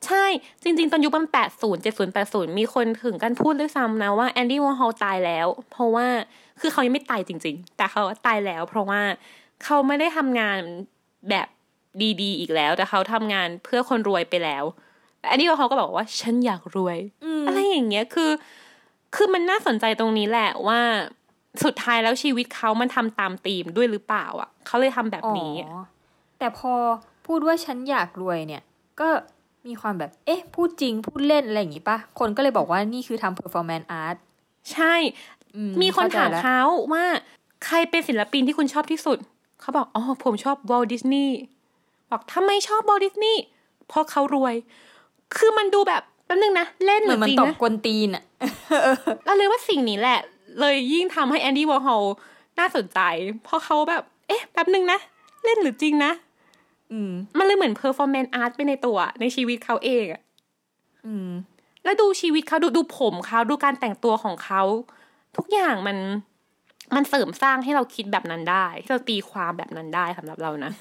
[0.05, 0.25] ใช่
[0.63, 6.07] จริง ๆ ตอนยุคมันแปดศูนย์เจ็ดศูนย์แปดศูนย์มีคนถึงกับพูดด้วยซ้ำนะว่าแอนดี้วอร์ฮอลตายแล้ว เพราะว่า
[6.59, 9.01] คือเขายังไม่ตายจริง ๆ แต่เขาตายแล้ว เพราะว่า
[9.63, 10.57] เขาไม่ได้ทำงาน
[11.29, 11.47] แบบ
[12.21, 14.63] ดีๆ อีกแล้ว แต่เขาทำงานเพื่อคนรวยไปแล้ว
[15.27, 18.31] แอนดี้วอร์ฮอลก็บอกว่าฉันอยากรวยอืมอะไรอย่างเงี้ยคือ
[19.15, 20.79] คือมันน่าสนใจตรงนี้แหละว่า
[21.63, 25.81] สุดท้ายแล้วชีวิตเขามันทำตามธีมด้วยหรือเปล่าอะเขาเลยทำแบบนี้อ๋อ
[26.39, 26.73] แต่พอ
[27.25, 28.63] พูดว่าฉันอยากรวยเนี่ย
[28.99, 29.07] ก็
[29.67, 34.17] มีความแบบ เอ๊ะ พูดจริง พูดเล่น อะไรอย่างงี้ปะคนก็เลยบอกว่านี่คือทำ performance art
[34.73, 34.95] ใช่
[35.55, 36.61] อืมีคนถามเข้ใจแล้วเขา
[36.93, 37.05] ว่า
[37.65, 39.17] ใครเป็นศิลปินที่คุณชอบที่สุด
[39.61, 41.37] เขาบอก อ๋อ ผมชอบวอลดิสนีย์
[42.11, 43.41] บอกทำไมชอบวอลดิสนีย์
[43.87, 44.55] เพราะเขารวย
[45.35, 48.23] คือมันดูแบบแป๊บนึงนะ เล่นหรือจริงนะ เหมือนมันตอบกวนตีนอะ
[49.25, 50.19] เราเลยว่าสิ่งนี้แหละ
[50.59, 52.03] เลยยิ่งทำให้แอนดี้วอร์ฮอล
[52.59, 52.99] น่าสนใจ
[53.43, 54.99] เพราะเขาแบบ เอ๊ะแป๊บนึงนะ
[55.43, 56.11] เล่นหรือจริงนะ
[56.91, 60.21] อืมมันเลยเหมือน performance art ไปในตัว ในชีวิตเขาเองอะ
[61.05, 61.29] อืม
[61.83, 64.61] แล้วดูชีวิตเขาดูดูผมเขาดูการแต่งตัวของเขา
[65.37, 65.97] ทุกอย่างมัน
[66.95, 70.71] มันเสริมสร้างให้เราคิดแบบนั้นได้ให้เราตีความแบบนั้นได้สำหรับเรานะ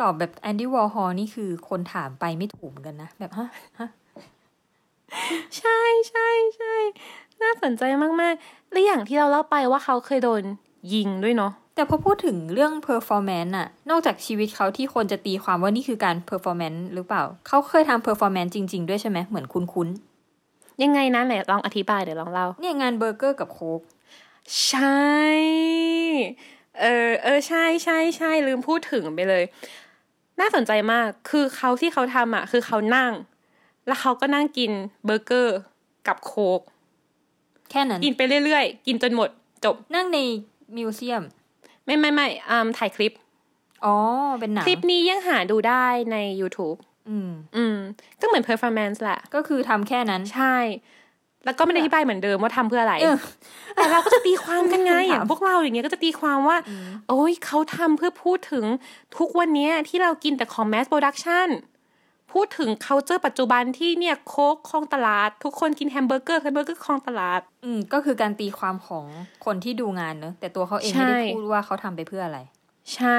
[0.00, 3.88] ตอบแบบแอนดี้วอร์ฮอลนี่คือคนถามไปไม่ถูกเหมือนกันนะ แบบฮะฮะ
[5.58, 6.74] ใช่ใช่ใช่
[7.42, 7.82] น่าสนใจ
[8.20, 10.42] มากๆ และอย่างที่เราเล่าไปว่าเขาเคยโดน
[10.94, 19.88] ยิงด้วยเนาะแต่พอพูดถึงเรื่อง performance อะนอกจากชีวิตเขาที่คนจะตีความว่านี่คือการ performance หรือเปล่า เขาเคยทำ performance จริง ๆ ด้วยใช่ไหมเหมือนคุ้น
[20.82, 23.80] ยังไงนะไหนลองอธิบายเดี๋ยวลองเล่าๆเนี่ยงานเบอร์เกอร์กับโค้ก
[24.68, 25.00] ใช่
[26.80, 29.44] เออเออใช่ใช่ใช่ลืมพูดถึงไปเลย
[30.40, 33.12] น่าสนใจมากคือเขาที่เขาทำอะคือเขานั่ง
[33.90, 34.70] แล้วเขาก็นั่งกิน
[35.04, 35.58] เบอร์เกอร์
[36.08, 36.60] กับโค้ก
[37.70, 39.28] แค่นั้น กินไปเรื่อยๆ กินจนหมด
[39.64, 40.18] จบ นั่งใน
[40.76, 41.22] museum
[41.84, 43.12] ไม่ไม่ไม่อ่าถ่ายคลิป
[43.84, 43.96] อ๋อ
[44.40, 47.76] เป็นหนัง คลิปนี้ยังหาดูได้ใน YouTube อืม อืม
[48.20, 50.56] ก็เหมือน performance แหละ ก็คือทำแค่นั้น ใช่
[51.44, 53.16] แล้วก็ไม่ได้อธิบายเหมือนเดิมว่าทำเพื่ออะไรเออ
[53.74, 56.56] แต่เราก็จะตีความกันไงถามอย่างพวกเราอย่างเงี้ยก็จะตีความว่า
[57.08, 58.64] โอ้ยเขาทำเพื่อพูดถึง
[59.18, 61.48] ทุกวันเนี้ยที่เรากินแต่ของ mass production
[62.32, 69.04] พูดถึง culture ปัจจุบันที่เนี่ยโค้กครองตลาด ทุกคนกินแฮมเบอร์เกอร์แฮมเบอร์เกอร์ครองตลาด อืมก็คือการตีความของ
[69.44, 72.38] คนที่ดูงานเนอะแต่ตัวเขาเองใช่ไม่ได้พูดว่าเขาทำไปเพื่ออะไร
[72.94, 73.18] ใช่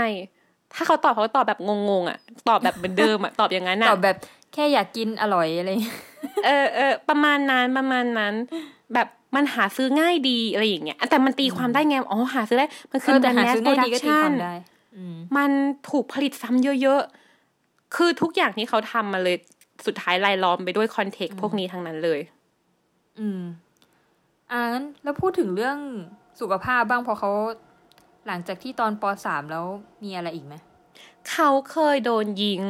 [0.73, 2.17] ถ้าเขาตอบเขาตอบแบบงงๆอะ
[2.49, 4.17] ตอบแบบเหมือนเดิมอะตอบอย่างนั้นอะตอบแบบ
[4.53, 5.97] แค่อยากกินอร่อยอะไรอย่างเงี้ย
[6.45, 8.33] เออเออประมาณนั้นประมาณนั้น
[8.93, 14.55] แบบมันหาซื้อง่ายดีอะไรอย่างเงี้ยแต่มันตีความได้ไงอ๋อหาซื้อได้มันคือเออแต่มันหา mass ซื้อง่ายดีก็ตีความ production ได้
[14.95, 15.51] อืมมัน
[15.89, 17.20] ถูกผลิตซ้ำเยอะๆ
[17.95, 19.35] คือทุกอย่างที่เขาทำมาเลย
[19.85, 22.19] สุดท้ายลายล้อมไปด้วยคอนเทกต์พวกนี้ทั้งนั้นเลย
[23.19, 23.41] อืม
[24.51, 25.77] อ่างั้นแล้วพูดถึงเรื่อง
[26.41, 27.31] สุขภาพบ้างเพอเขา
[28.27, 29.65] หลังจากที่ตอนปสามแล้ว
[30.03, 30.55] มีอะไรอีกไหม
[31.31, 32.61] เขาเคยโดนยิง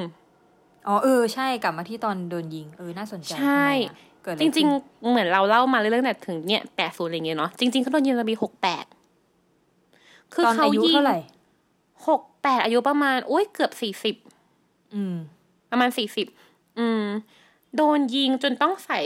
[0.87, 8.85] อ๋อเออ ใช่กลับมาที่ตอนโดนยิง เออ น่าสนใจใช่ทำไมอะเกิดอะไรจริงขึ้นๆเหมือนเราเล่ามาเรื่อยๆแต่ถึงเนี่ยแปดศูนย์อะไรเงี้ยเนาะจริงๆเขาโดนยิงตอนปีหกแปด
[10.33, 11.19] คือตอนเขาอายุยิงเท่าไหร่
[12.07, 14.30] หกแปดอายุประมาณโอ้ยเกือบสี่สิบอืม
[15.71, 16.27] ประมาณสี่สิบ
[16.79, 17.03] อืม
[17.75, 18.99] โดนยิงจนต้องใส่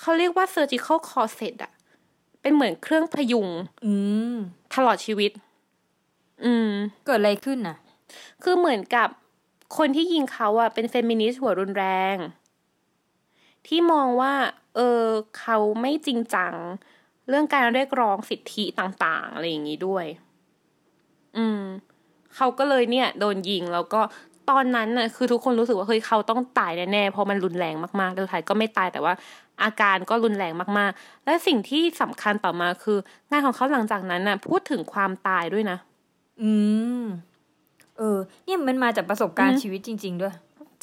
[0.00, 1.72] เขาเรียกว่า surgical corset อะ
[2.40, 3.48] เป็นเหมือนเครื่องพยุง
[3.84, 3.92] อื
[4.32, 4.36] ม
[4.74, 5.32] ตลอดชีวิต
[6.44, 6.70] อืม
[7.04, 7.76] เกิดอะไรขึ้นน่ะ
[8.42, 9.08] คือเหมือนกับ
[9.78, 12.16] คนที่ยิงเขาอะเป็นเฟมินิสต์หัวรุนแรง
[13.66, 14.34] ที่มองว่า
[14.74, 15.04] เออ
[15.38, 16.54] เขาไม่จริงจัง
[17.28, 20.06] เรื่องการเรียกร้องสิทธิต่าง ๆ อะไรอย่างนี้ด้วย
[21.36, 21.62] อืม
[22.36, 24.00] เขาก็เลยเนี่ย โดนยิงแล้วก็
[24.50, 29.14] ตอนนั้นน่ะคือทุกคนรู้สึกว่าเฮ้ยเขาต้องตายแน่ๆเพราะมันรุนแรงมากๆแล้วสุดท้ายก็ไม่ตายแต่ว่า
[29.62, 32.98] อาการก็รุนแรงมากๆ และสิ่งที่สำคัญต่อมาคือ
[33.30, 35.78] งานของเขาหลังจากนั้นน่ะ พูดถึงความตายด้วยนะ
[36.42, 36.50] อื
[37.02, 37.04] ม
[37.98, 40.34] เออ เนี่ยมันมาจากประสบการณ์อืมชีวิตจริง ๆ ด้วย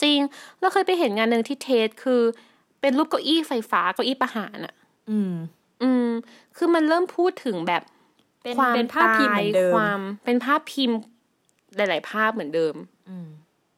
[0.02, 0.20] จริง
[0.60, 2.22] เราเคยไปเห็นงานหนึ่งที่เทสคือ
[2.82, 4.74] เป็นรูปเก้าอี้ไฟฟ้าเก้าอี้ประหารอะ
[5.10, 5.34] อืม
[5.84, 6.10] อืม
[6.58, 7.82] คือมันเริ่มพูดถึงแบบ
[8.44, 10.98] เป็นความเป็นภาพพิมพ์เหมือนเดิมความเป็นภาพพิมพ์
[11.76, 12.76] หลาย ๆ ภาพเหมือนเดิม
[13.10, 13.28] อืม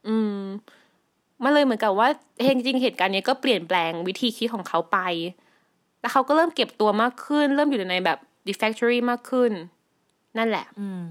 [0.08, 0.41] อืม
[1.43, 2.08] มันเลยเหมือนกับว่า
[2.43, 5.00] เฮงจริงๆเหตุการณ์เนี้ยก็เปลี่ยนแปลงวิธีคิดของเขาไป
[6.02, 9.52] แล้วเขาก็เริ่มเก็บตัวมากขึ้น เริ่มอยู่ในแบบ The Factory มากขึ้น
[10.38, 11.04] นั่นแหละ อืม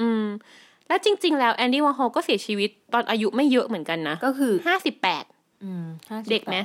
[0.00, 5.24] อืมและจริง ๆ แล้วแอนดี้วอร์ฮอลก็เสียชีวิตตอนอายุไม่เยอะเหมือนกันนะ ก็คือห้าสิบแปด
[5.64, 6.56] อืม58เด็กไหม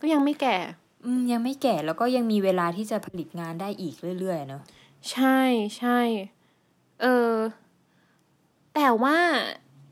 [0.00, 0.56] ก็ยังไม่แก่
[1.04, 4.62] อืม ยังไม่แก่แล้วก็ยังมีเวลาที่จะผลิตงานได้อีกเรื่อย ๆ เนอะ
[5.10, 5.40] ใช่
[5.78, 5.98] ใช่
[7.02, 7.34] เออ
[8.74, 9.16] แต่ว่า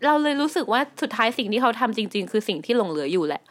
[0.04, 3.42] เราเลยรู้สึกว่าสุดท้ายสิ่งที่เขาทำจริง ๆ คือสิ่งที่หลงเหลืออยู่แหละ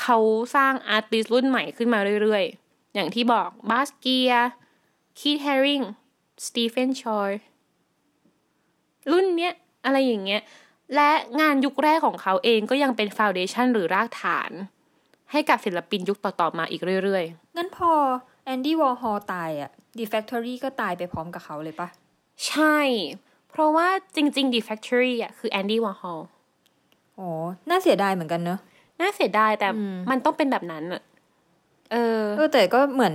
[0.00, 0.18] เขา
[0.56, 4.32] สร้าง artist รุ่นใหม่ขึ้นมาเรื่อยๆ อย่างที่บอกบาสเกีย
[5.18, 5.80] คีทแฮริง
[6.46, 7.30] สตีเฟนชอย
[9.10, 9.52] รุ่นเนี้ย
[9.84, 10.42] อะไรอย่างเงี้ย
[10.94, 14.50] และงานยุคแรกของเขาเองก็ยังเป็น foundation หรือรากฐาน
[15.32, 17.92] ให้กับศิลปินยุคต่อๆมาอีกเรื่อยๆ งั้นพอ
[18.44, 21.88] แอนดี้วอร์ฮอลตายอะ The Factory ก็ตายไปพร้อมกับเขาเลยปะ
[22.46, 22.76] ใช่
[23.54, 26.20] เพราะว่าจริง ๆ The Factory อะคือแอนดี้วอร์ฮอล
[27.18, 27.30] อ๋อ
[27.70, 28.58] น่าเสียดายเหมือนกันเนอะ
[29.00, 31.02] น่าเสียดายแต่อืมมันต้องเป็นแบบนั้นอะ
[31.92, 33.14] เออ เออแต่ก็เหมือน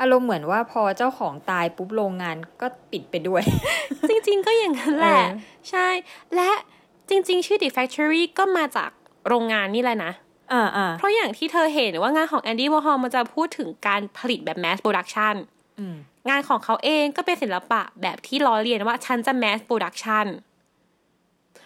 [0.00, 3.42] อารมณ์เหมือนว่าพอเจ้าของตายปุ๊บโรงงานก็ปิดไปด้วย
[4.08, 5.36] จริง ๆ ก็อย่างนั้นแหละเออ
[5.70, 5.88] ใช่
[6.36, 6.50] และ
[7.08, 8.90] จริง ๆ ชื่อ The Factory ก็มาจาก
[9.28, 10.12] โรงงานนี่แหละนะ
[10.52, 15.34] อ่าอ่าเพราะอย่างที่เธอเห็นว่างานของแอนดี้วอร์ฮอลมันจะพูดถึงการผลิตแบบ mass production
[15.78, 15.96] อืม
[16.28, 20.26] งานของเขาเองก็เป็นศิลปะแบบที่ล้อเลียนว่าฉันจะ mass production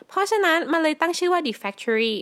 [0.09, 2.15] เพราะฉะนั้นมันเลยตั้งชื่อว่า The Factory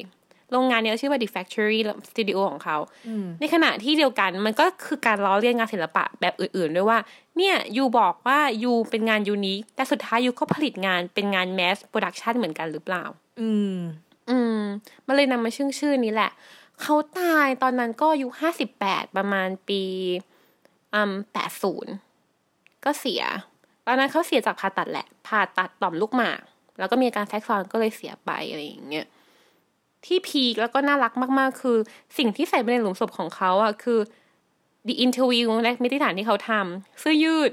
[0.53, 1.79] โรงงานเนี้ยชื่อว่า The Factory
[2.11, 2.77] สตูดิโอของเขา
[3.09, 6.99] อืมในขณะที่เดียวกันมันก็คือการล้อเลียนงานศิลปะแบบอื่นๆ ด้วยว่า
[7.37, 13.05] เนี่ยยูบอกว่ายูเป็นงานยูนิคแต่สุดท้ายยูก็ผลิตงานเป็นงาน mass production เหมือนกันหรือเปล่า
[13.41, 13.77] อืม
[14.31, 14.61] อืม
[15.07, 16.31] มันเลยนำมาชื่อชื่อนี้แหละ
[16.83, 19.83] เขาตายตอนนั้นก็อายุห้าสิบแปดประมาณปี
[20.95, 21.93] อืมแปดศูนย์
[22.85, 23.23] ก็เสีย
[23.87, 26.41] ตอนนั้นเขาเสียจากผ่าตัดแหละ ผ่าตัดต่อมลูกหมาก
[26.79, 29.07] แล้วก็มีอาการแทรกซ้อนก็เลยเสียไปอะไรอย่างเงี้ย
[30.07, 31.77] ที่ peak แล้วก็น่ารักมากๆ คือ
[32.19, 33.99] สิ่งที่ใส่ไปในหลุมศพของเขาอะคือ
[34.87, 37.53] The Interview และนิตยสารที่เขาทำเสื้อยืด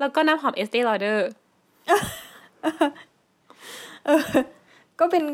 [0.00, 1.28] แล้วก็น้ำหอม Estée Lauder
[5.00, 5.24] ก็เป็น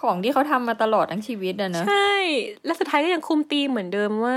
[0.00, 2.14] ของที่เขาทำมาตลอดทั้งชีวิตอะเนอะใช่
[2.64, 4.36] และสุดท้ายก็ยังคุมธีมเหมือนเดิมว่า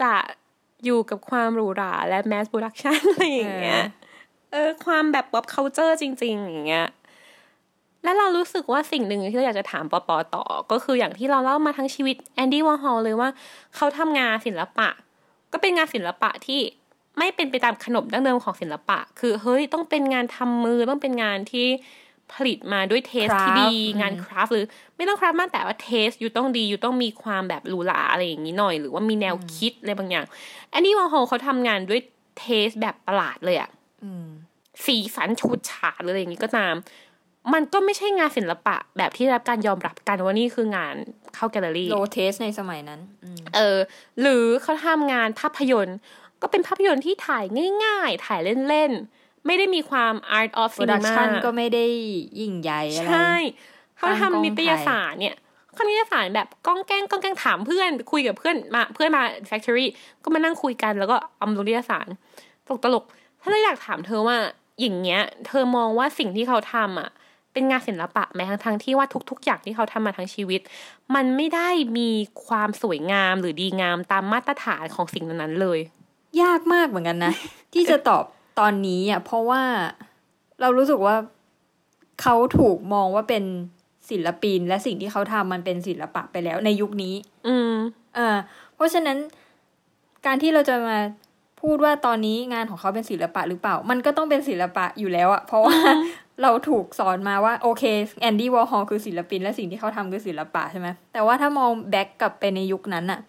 [0.00, 0.12] จะ
[0.84, 3.82] อยู่กับความหรูหราและ mass production อะไรอย่างเงี้ย
[4.52, 6.86] เออ ความแบบ pop culture จริง ๆ อย่างเงี้ย
[8.04, 13.28] และเรารู้สึกว่าสิ่งหนึ่งที่เราอยากจะถามปอปอต่อ ก็คืออย่างที่เราเล่ามาทั้งชีวิตแอนดี้วอร์ฮอลเลยว่า
[13.76, 14.88] เขาทำงานศิลปะ
[15.52, 16.60] ก็เป็นงานศิลปะที่
[17.18, 21.66] ไม่เป็นไปตามขนบดั้งเดิมของศิลปะ คือเฮ้ยต้องเป็นงานทำมือต้องเป็นงานที่
[22.34, 24.64] ผลิตมาด้วย taste ที่ดีงาน craft หรือ
[24.96, 30.24] ไม่ต้อง craft มากแต่ว่า taste อยู่ต้องดีอยู่ต้องมีความแบบหรูหราอะไรอย่างนี้หน่อย หรือว่ามีแนวคิดอะไรบางอย่าง
[30.70, 32.00] แอนดี้วอร์ฮอลเขาทำงานด้วย
[32.38, 33.70] taste แบบประหลาดเลยอะ
[34.04, 34.26] อืม
[34.86, 36.74] สีสันฉูดฉาดหรืออะไรอย่างนี้ก็ตาม
[37.52, 40.94] มันก็ไม่ใช่งานศิลปะแบบที่ได้รับการยอมรับกันว่านี่คืองาน
[41.34, 43.78] เข้าแกลเลอรี่ low taste ในสมัยนั้นอืมเออ
[44.20, 45.98] หรือเขาทำงานภาพยนตร์
[46.42, 47.44] ก็เป็นภาพยนตร์ที่ถ่าย
[47.84, 49.17] ง่าย ๆ ถ่ายเล่นๆ
[49.48, 51.86] ไม่ได้มีความ art of โปรดัก cinema ชันก็ไม่ได้
[52.40, 53.32] ยิ่งใหญ่อะไร ใช่
[53.96, 55.36] เขาตั้งกล้องทำนิตยสารเนี่ย
[55.74, 59.86] เขานิตยสารแบบก้องแกล้งก้องแกล้งถามเพื่อน คุยกับเพื่อนมาเพื่อนมา factory
[60.22, 62.06] ก็มานั่งคุยกันแล้วก็เอามาลงนิตยสาร
[62.66, 64.36] ตลกตลกๆถ้าเราอยากถามเธอว่า
[64.80, 67.10] อย่างเงี้ย เธอมองว่าสิ่งที่เขาทำอะ
[67.52, 70.60] เป็นงานศิลปะแม้ทั้งทั้งๆที่ว่าทุก ๆ อย่างที่เขาทำมาทั้งชีวิต
[71.14, 72.10] มันไม่ได้มี
[72.46, 75.78] ความสวยงามหรือดีงามตามมาตรฐานของสิ่งนั้นๆเลย
[76.42, 77.32] ยากมากเหมือนกันนะ
[77.74, 78.24] ที่จะตอบ
[78.58, 79.62] ตอนนี้อะเพราะว่า
[80.60, 81.16] เรารู้สึกว่า
[82.22, 83.44] เขาถูกมองว่าเป็น
[84.10, 87.14] ศิลปิน และสิ่งที่เขาทำมันเป็นศิลปะไปแล้วในยุคนี้
[87.46, 87.72] อืม
[88.16, 88.28] อ่า
[88.74, 89.18] เพราะฉะนั้น
[90.26, 90.98] การที่เราจะมา
[91.62, 95.76] พูดว่าตอนนี้งานของเขาเป็นศิลปะหรือเปล่า มันก็ต้องเป็นศิลปะอยู่แล้วอะเพราะว่า
[96.42, 97.84] เราถูกสอนมาว่าโอเค
[98.20, 103.20] แอนดี้วอร์ฮอลคือศิลปิน และสิ่งที่เขาทำคือศิลปะใช่ไหมแต่ว่าถ้ามอง back กลับไปในยุคนั้นอะ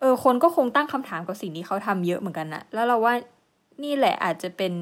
[0.00, 3.14] เออคนก็คงตั้งคำถามกับสิ่งที่เขาทำเยอะเหมือนกันนะแล้วเราว่า
[3.84, 4.72] นี่แหละอาจจะเป็น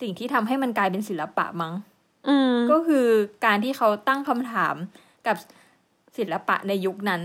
[0.00, 1.74] สิ่งที่ทำให้มันกลายเป็นศิลปะมั้ง
[2.28, 3.06] อืมก็คือ
[3.44, 4.74] การที่เขาตั้งคำถาม
[5.26, 5.36] กับ
[6.18, 7.22] ศิลปะในยุคนั้น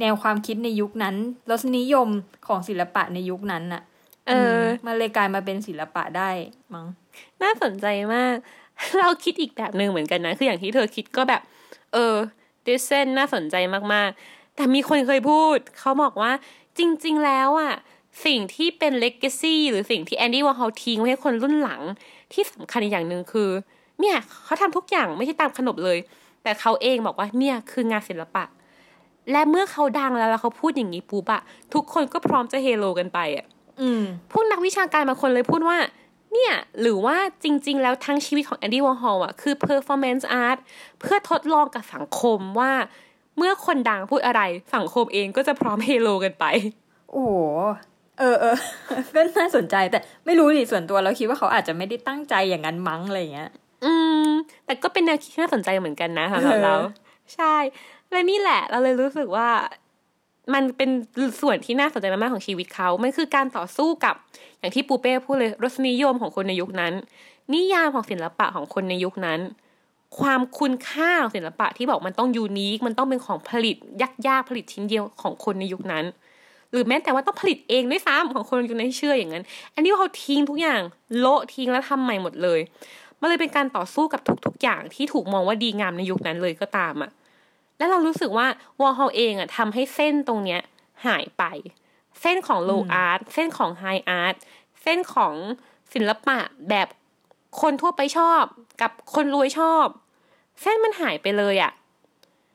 [0.00, 1.14] แนวความคิดในยุคนั้น
[1.50, 2.08] รสนิยม
[2.46, 3.82] ของศิลปะในยุคนั้นน่ะ
[4.28, 6.30] เออมมันเลยกลายมาเป็นศิลปะได้
[6.74, 6.86] มั้ง
[7.42, 8.36] น่าสนใจมาก
[8.98, 11.42] เราคิดอีกแบบหนึ่งเหมือนกันนะ คืออย่างที่เธอคิดก็แบบ
[11.92, 12.14] เออ
[12.66, 13.56] ดิสเซนน่าสนใจ
[13.92, 16.32] มากๆ แต่มีคนเคยพูด เขาบอกว่า
[16.78, 17.74] จริง ๆ แล้วอะ
[18.24, 21.82] สิ่งที่เป็นเลก a ซี่หรือสิ่งที่แอนดี้วอร์ฮอลทิ้งไว้ให้คนรุ่นหลัง
[22.32, 23.50] ที่สำคัญอีกอย่างหนึ่งคือ
[24.00, 25.98] เนี่ยเขาทำทุกอย่างไม่ใช่ตามขนบเลย
[26.42, 28.44] แต่เขาเองบอกว่าเนี่ยคืองานศิลปะ
[29.32, 31.42] และเมื่อเขาดังแล้วแล้วเขาพูดอย่างนี้ปุ๊บอะ
[31.74, 33.46] ทุกคนก็พร้อมจะเฮโลกันไปอะ
[33.80, 35.78] อืมพวกนักวิชาการบางคนเลยพูดว่า
[36.32, 40.58] เนี่ยหรือว่าจริง ๆ แล้วทั้งชีวิตของแอนดี้วอร์ฮอลอะคือ performance art
[41.00, 42.72] เพื่อทดลองกับสังคมว่า
[43.36, 44.42] เมื่อคนดังพูดอะไร
[44.74, 46.44] สังคมเองก็จะพร้อมเฮโลกันไป
[47.10, 47.36] โอ้โห
[48.20, 48.56] เออเออ
[49.14, 53.50] ก็น่าสนใจแต่ไม่รู้ดิส่วนตัวเราคิดว่าเขาอาจจะไม่ได้ตั้งใจอย่างนั้นมั้งอะไรอย่างเงี้ย
[53.84, 53.92] อื
[54.24, 54.26] ม
[54.66, 56.74] แต่ก็เป็นแนวคิดที่น่าสนใจเหมือนกันนะสำหรับเรา
[57.34, 57.54] ใช่
[58.10, 59.48] และนี่แหละ เราเลยรู้สึกว่า
[60.54, 60.90] มันเป็น
[61.40, 64.14] ส่วนที่น่าสนใจมากๆของชีวิตเขา มันคือการต่อสู้กับ
[64.58, 66.92] อย่างที่ปูเป้พูดเลยรสนิยมของคนในยุคนั้น
[67.54, 69.40] นิยามของศิลปะของคนในยุคนั้น
[70.18, 73.76] ความคุณค่าของศิลปะที่บอกมันต้องยูนิค มันต้องเป็นของผลิต
[74.28, 76.04] ยากๆผลิตชิ้นเดียวของคนในยุคนั้น
[76.72, 80.80] หรือแม้แต่ว่าต้องผลิตเองด้วยซ้ำของคนยุคนั้นที่เชื่ออย่างนั้น อันนี้เขาทิ้งทุกอย่าง
[81.18, 82.60] โละทิ้งแล้วทำใหม่หมดเลย
[83.20, 87.10] มันเลยเป็นการต่อสู้กับทุกๆอย่างที่ถูกมองว่าดีงามในยุคนั้นเลยก็ตามอะ
[87.78, 88.46] แล้วเรารู้สึกว่า
[88.80, 90.60] วอลฮอลเองอะทำให้เส้นตรงเนี้ย
[91.06, 91.44] หายไป
[92.20, 94.34] เส้นของโลอาร์ตเส้นของไฮอาร์ต
[94.82, 95.34] เส้นของ
[95.92, 96.38] ศิลปะ
[96.70, 96.88] แบบ
[97.60, 98.42] คนทั่วไปชอบ
[98.82, 99.86] กับคนรวยชอบ
[100.62, 101.72] เส้นมันหายไปเลยอะ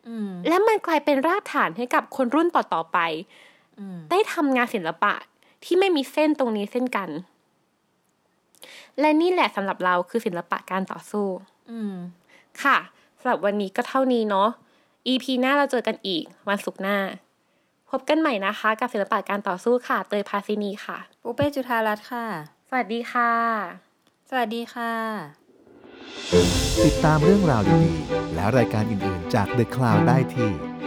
[0.08, 3.52] อืมและมันกลายเป็นรากฐานให้กับคนรุ่นต่อๆไปอืม
[4.12, 5.14] ได้ทำงานศิลปะ
[5.64, 7.10] ที่ไม่มีเส้นตรงนี้เส้นกัน
[9.00, 11.28] และนี่แหละสำหรับเราคือศิลปะการต่อสู้
[11.72, 11.96] อืม
[12.64, 12.78] ค่ะ
[13.20, 14.50] สำหรับวันนี้ก็เท่านี้เนาะ
[15.08, 16.98] EP หน้าเราเจอกันอีก วันศุกร์หน้า
[17.90, 22.26] พบกันใหม่นะคะ กับศิลปะการต่อสู้ค่ะ เตยพาซินีค่ะปูเป้จุธารัตน์ค่ะ
[22.70, 23.32] สวัสดีค่ะ
[24.30, 24.94] สวัสดีค่ะ
[26.86, 30.50] ติดตามเรื่องราวดีๆและรายการอื่นๆจาก The Cloud ได้ที่